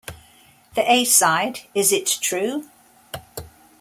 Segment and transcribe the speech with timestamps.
[0.73, 2.67] The A-side Is It True?